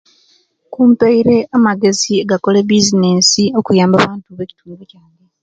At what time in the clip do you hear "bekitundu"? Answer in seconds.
4.37-4.83